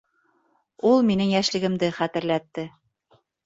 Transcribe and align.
Ул 0.93 1.03
минең 1.11 1.31
йәшлегемде 1.35 1.93
хәтерләтте. 2.01 2.69